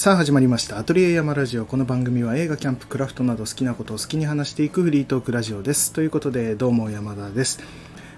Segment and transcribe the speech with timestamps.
[0.00, 0.78] さあ始まりました。
[0.78, 1.66] アトリエ山ラジオ。
[1.66, 5.92] この番組は映画、キャンプ、クラフトなど好きなことを好きに話していくフリートークラジオです。
[5.92, 7.60] ということで、どうも山田です。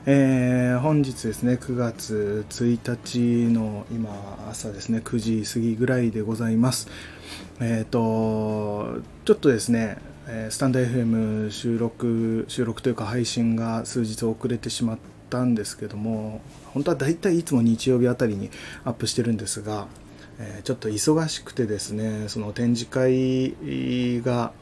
[0.06, 6.86] えー、本日ですね、9月1日の今朝ですね、9時過ぎぐらいでございます。
[7.58, 9.98] えっ、ー、と、ちょっとですね、
[10.50, 14.98] スタンド FM 収録、収録というか配信が数日遅れてしまっ
[15.30, 16.42] たんですけども、
[16.74, 18.50] 本当はだいたいいつも日曜日あたりに
[18.84, 19.88] アップしてるんですが、
[20.38, 23.54] えちょっと忙しくてですねその展示会
[24.22, 24.52] が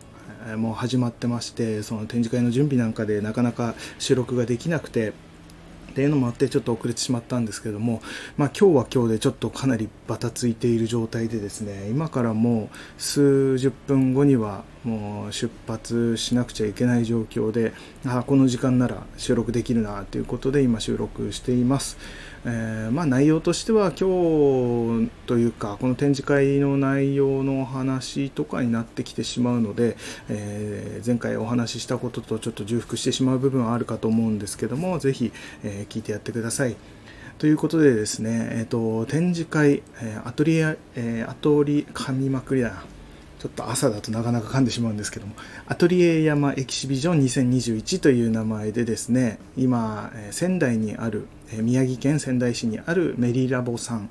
[0.56, 5.12] もう始まってましてその展示会の準備なんかでなかなか収録ができなくて
[5.90, 8.00] っていうのもあってちょっと遅れてしまったんですけども、
[8.36, 17.72] まあ、今日は今日でちょっとかなりバタついている状態でですね今からもう数十分後にはもう出発しなくちゃいけない状況で
[18.06, 21.98] あこの時間なら収録できるなということで今収録しています。
[22.44, 29.96] えー、まあ、内容としては今日というかこの展示会の内容のお話とかになってきてしまうので、
[30.28, 36.76] えー、前回お話ししたこととちょっと重複してしまう部分はあるかと思うんですけどもぜひ、えー、聞いてやってください。
[37.38, 42.84] ということでですね、えーと、展示会、えアトリエ、えアトリ噛みまくりだな。
[43.40, 45.34] ちょっと朝だとなかなか噛んでしまうんですけども、
[45.66, 51.26] アトリエ山エキシビジョン2021という名前でですね、今、仙台にある、
[51.58, 54.10] 宮城県仙台市にあるメリラボさん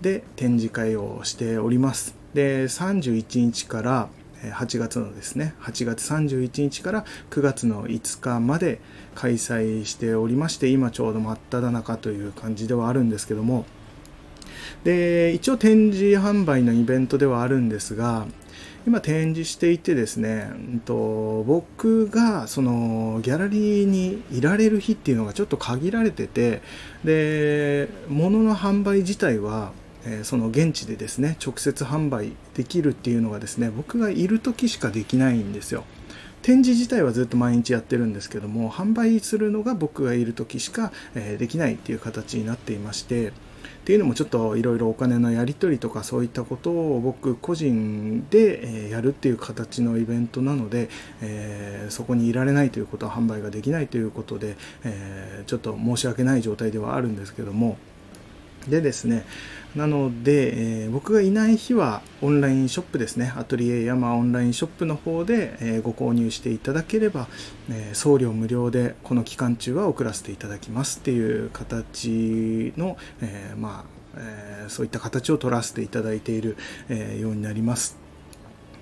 [0.00, 2.14] で展示会をしております。
[2.32, 4.08] で、31日から
[4.44, 8.80] 8月のですね、8月31日から9月の5日まで
[9.14, 13.66] 開催しておりまして、今ちょうど真っ只中という感じではあるんですけども、
[14.84, 18.26] で、一応展示販売のイベントではあるんですが、
[18.86, 26.62] 今展示していてですね、うんと、僕がそのギャラリーにいられる日っていうのがちょっと限られてて
[27.04, 29.72] で物の販売自体は、
[30.06, 35.84] え、その現地でですね直接販売できるっていうのがですね僕がいる時しかできないんですよ。
[36.42, 43.32] 展示自体はずっと毎日やってるんですけども販売するのが僕がいる時しか、え、できないっていう形になっていましてっ
[43.84, 50.88] ていうのもちょっといろいろお金のやり取りとかそういったことを僕個人でやるっていう形のイベントなので、
[51.20, 57.78] え、そこにいられないということは販売ができないということで、え、ちょっと申し訳ない状態ではあるんですけども
[58.68, 59.24] でですね
[59.76, 67.28] なので、えー、僕がいない日はオンラインショップですね、アトリエ山オンラインショップの方で、えー、ご購入していただければ、
[67.70, 76.56] えー、送料無料でこの期間中は送らせていただきますっていう形の、えまあえそういった形を取らせていただいている、
[76.88, 77.96] えようになります。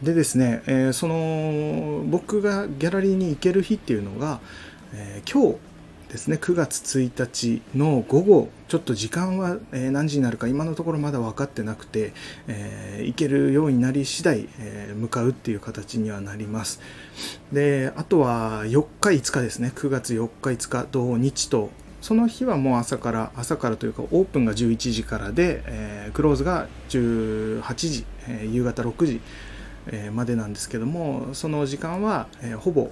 [0.02, 4.40] でですね、えその僕がギャラリーに行ける日っていうのが、
[4.94, 5.56] え今日
[6.08, 6.38] ですね。
[6.40, 12.12] 9月1日の午後ちょっと時間は、何時になるか今のところまだ分かってなくて、
[12.46, 16.80] えー、行けるようになり次第、えー、向かうっていう形にはなります。
[17.52, 19.72] であとは4日5日ですね。
[19.74, 21.70] 9月4日5日土日と
[22.00, 29.20] その日はもう朝から朝からというかオープンが11時からで、えー、クローズが18時、え夕方6時、
[29.88, 32.90] えまでなんですけどもその時間は、えほぼ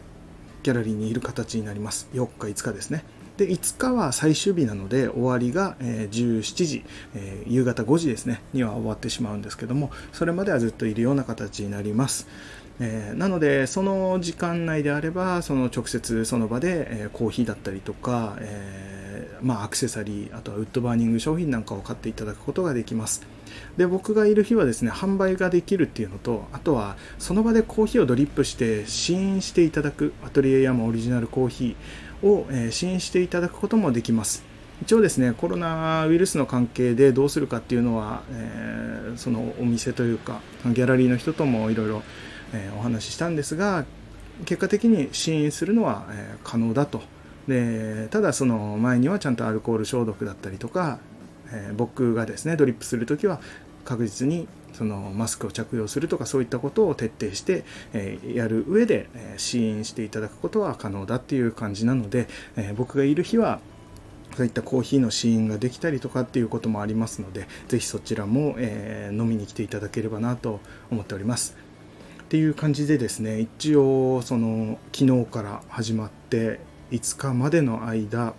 [0.67, 2.09] ギャラリーにいる形になります。
[2.13, 3.05] 4日5日ですね。
[3.37, 6.85] で5日は最終日なので終わりが、え17時、
[7.15, 8.43] え夕方5時ですね。
[8.53, 12.27] には終わってしまうんですけどもそれまではずっといるような形になります。
[12.81, 23.36] えー、なのでその時間内であればその直接その場で、え、コーヒーだったりとか、え、まあ、アクセサリーあとはウッドバーニング商品なんかを買っていただくことができます。
[23.77, 34.45] で僕がいる日はですね販売ができるっていうのとあとはその場でコーヒーをドリップして試飲していただくアトリエヤマオリジナルコーヒーを、えー、試飲していただくこともできます。
[34.83, 42.03] 一応ですねコロナウイルスの関係でどうするかっていうのは、えー、そのお店というかギャラリーの人ともいろいろ
[42.79, 43.87] お話ししたんですが
[44.45, 47.01] 結果的に試飲するのは、え可能だと。
[47.49, 50.99] でただその前にはちゃんとアルコール消毒だったりとか
[51.53, 53.41] えー、僕がですねドリップする時は
[53.85, 57.65] 確実にそのマスクを着用するとかそういったことを徹底して、
[57.95, 63.61] えー、やる上で、えー、支援していただくことは可能だっていう感じなので、えー、僕がいる日は
[64.37, 70.61] そういったコーヒーの試飲ができたりとかっていうこともありますので是非そちらも、え飲みに来ていただければなと
[70.91, 71.57] 思っております。
[72.25, 76.59] っていう感じでですね一応その昨日から始まって
[76.91, 78.35] 5日までの間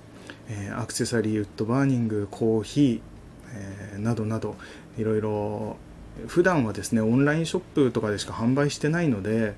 [0.50, 4.56] えアクセサリーウッドバーニングコーヒー、えなどなど
[4.98, 5.78] いろいろ
[6.28, 9.56] 普段はですねオンラインショップとかでしか販売してないので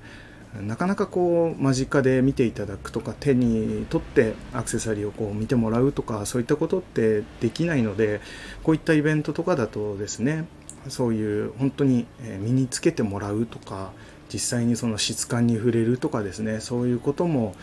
[0.54, 8.20] なかなかこう間近で見ていただくとか手に取ってアクセサリーをこう見てもらうとかそういったことってできないので
[8.64, 10.46] こういったイベントとかだとですね
[10.88, 12.06] そういう本当に
[12.40, 13.92] 身につけてもらうとか
[14.32, 17.54] 実際にその質感に触れるとかですねそういうことも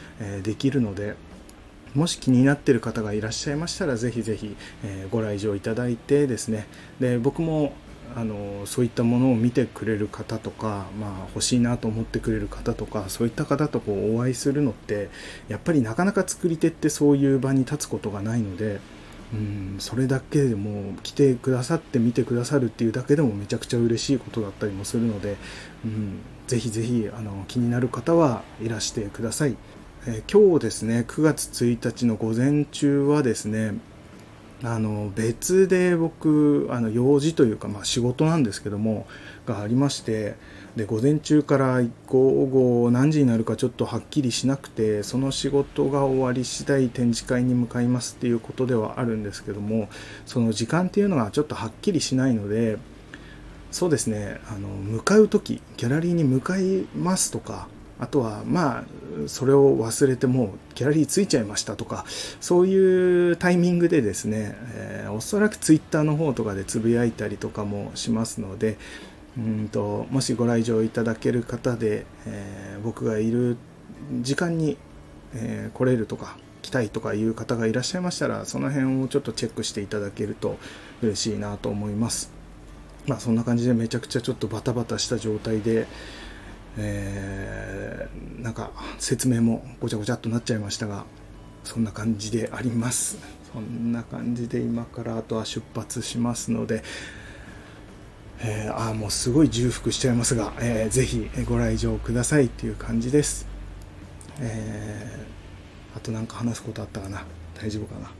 [0.43, 1.15] できるので
[1.97, 4.55] もし気になっている方がいらっしゃいましたらぜひぜひ
[5.09, 6.67] ご来場いただいてですね
[6.99, 7.73] で僕も
[8.15, 15.09] あのそういったものを見てくれる方とか、まあ、欲しいなと思ってくれる方とかそういった方とこうお会いするのって
[15.49, 18.79] やっぱりなかなか作り手ってそういう場に立つことがないので。
[19.33, 25.35] うんそれだけでも来てくださって見てくださるっていうだけでもめちゃくちゃ嬉しいことだったりもするので、
[25.83, 29.57] うん、ぜひぜひあの気になる方はいらしてください、
[30.05, 33.73] えー、今日ですね9月1日の午前中はですね
[34.63, 39.05] あの別で僕あの用事というか、まあ、仕事なんですけども
[39.45, 40.35] がありまして
[40.75, 49.89] で午前中から午後何時になるかちょっとはっきりしなくてその仕事が終わり次第展示会に向かいますっていうことではあるんですけども
[50.25, 52.77] その時間っていうのがちょっとはっきりしないので
[53.71, 57.67] そうですねあの向かう時ギャラリーに向かいますとか
[57.99, 58.83] あとはまあ
[59.27, 62.05] それを忘れてもうギャラリーついちゃいましたとか
[62.39, 68.77] そういうタイミングでですね、えー、おそらくツイッターの方とかでつぶやいたりとかもしますので
[69.37, 73.57] うんともしご来場いただける方で、えー、僕がいる
[74.21, 74.77] 時間に、
[75.33, 80.57] えー、来れるとか来たいとかいう方がいらっしゃいましたらその辺をちょっとチェックしていただけると
[81.01, 82.31] 嬉しいなと思います。
[83.05, 85.87] まあそんな感じでめちゃくちゃちょっとバタバタした状態で
[86.77, 91.05] えー、なんか説明もごちゃごちゃっとなっちゃいましたが
[91.63, 93.17] そんな感じであります。
[93.51, 96.83] そんな感じで今からあとは出発しますので、
[98.39, 103.47] えー、ああもうすごい重複しちゃいますが、えー、ぜひご来場くださいっていう感じです、
[104.39, 107.25] えー、あと何か話すことあったかな？
[107.59, 108.11] 大丈夫かな？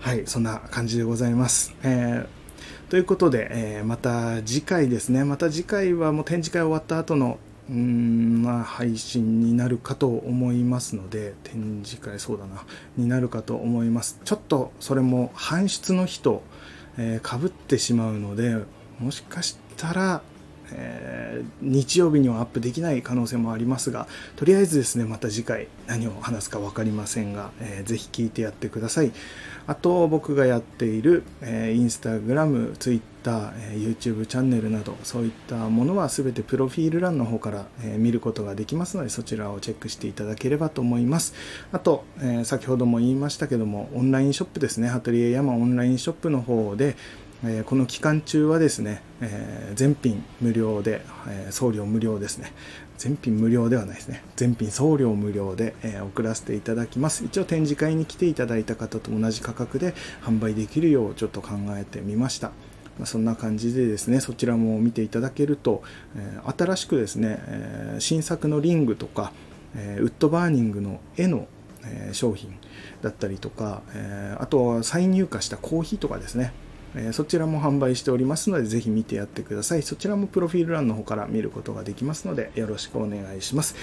[0.00, 2.41] はいそんな感じでございます、えー
[2.88, 7.38] ということで、えー、また次回ですね、また次回はもう展示会終わった後の
[7.70, 12.64] うん、まあ、配信になるかと思いますので、展示会、そうだな、
[12.96, 14.20] になるかと思います。
[14.24, 16.42] ちょっとそれも搬出の日と、
[16.98, 18.56] えー、被ってしまうので、
[18.98, 20.22] もしかしたら、
[20.74, 29.12] えー、日曜日にはアップできない可能性もありますが、とりあえずですね、また次回何を話すか分かりませんが、えー、ぜひ聞いてやってください。
[29.66, 41.34] あと、僕がやっている、えー、インスタグラム、ツイッター、えー、YouTube チャンネルなど、そういったものは全てプロフィール欄の方から、えー、見ることができますので、そちらをチェックしていただければと思います。
[41.70, 46.96] あと、えー、先ほども言いましたけども、オンラインショップですね、ハトリエヤマオンラインショップの方で、
[47.44, 52.52] えこの期間中はですね、え全品無料で、え送料無料ですね。
[52.98, 54.22] 全品無料ではないですね。
[54.36, 57.24] 全品送料無料で、え送らせていただきます。
[57.24, 62.52] 一応展示会に来ていただいた方と同じ価格で販売できるようちょっと考えてみました。
[62.98, 65.82] まそんな感じでですね、そちらも見ていただけると、
[66.16, 69.32] え新しくですね、え新作のリングとか、
[69.74, 71.48] えウッドバーニングの絵の
[72.12, 72.54] 商品
[73.02, 76.52] だったりとか、えあとは再入荷したコーヒーとかですね、
[76.94, 79.82] えそちらも販売しておりますので、ぜひ見てやってください。
[79.82, 83.74] そちらもプロフィール欄の方から見ることができますので、よろしくお願いします。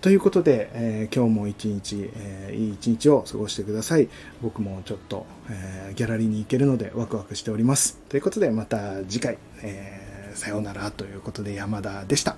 [0.00, 4.08] ということで、えー、今日も一日、えー、いい一日を過ごしてください。
[4.42, 7.98] 僕もちょっと、えー、ギャラリーに行けるのでワクワクしております。
[8.08, 12.36] ということで、また次回、えさようならということで山田でした。